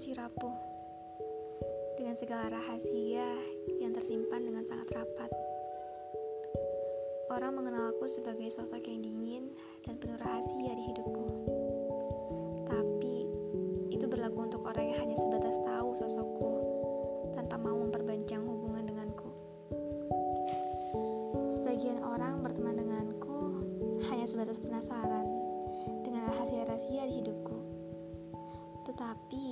[0.00, 0.56] si rapuh
[2.00, 3.36] dengan segala rahasia
[3.84, 5.28] yang tersimpan dengan sangat rapat.
[7.28, 9.52] Orang mengenalku sebagai sosok yang dingin
[9.84, 11.26] dan penuh rahasia di hidupku.
[12.64, 13.28] Tapi
[13.92, 16.52] itu berlaku untuk orang yang hanya sebatas tahu sosokku
[17.36, 19.28] tanpa mau memperpanjang hubungan denganku.
[21.60, 23.68] Sebagian orang berteman denganku
[24.08, 25.28] hanya sebatas penasaran
[26.00, 27.60] dengan rahasia-rahasia di hidupku.
[28.90, 29.49] Tetapi